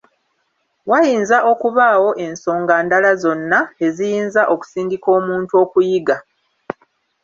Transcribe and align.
Wayinza 0.89 1.37
okubaawo 1.51 2.09
ensonga 2.25 2.75
ndala 2.85 3.11
zonna 3.21 3.59
eziyinza 3.85 4.41
okusindika 4.53 5.07
omuntu 5.19 5.53
okuyiga. 5.63 6.17